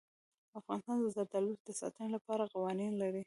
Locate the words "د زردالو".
1.01-1.53